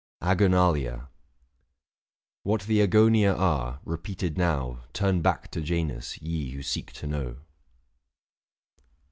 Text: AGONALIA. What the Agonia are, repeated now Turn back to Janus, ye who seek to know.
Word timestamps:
AGONALIA. 0.23 1.09
What 2.41 2.63
the 2.63 2.79
Agonia 2.81 3.35
are, 3.37 3.81
repeated 3.85 4.35
now 4.35 4.85
Turn 4.93 5.21
back 5.21 5.51
to 5.51 5.61
Janus, 5.61 6.19
ye 6.19 6.49
who 6.53 6.63
seek 6.63 6.91
to 6.93 7.05
know. 7.05 7.37